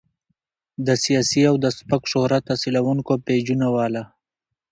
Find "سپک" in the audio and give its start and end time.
1.77-2.03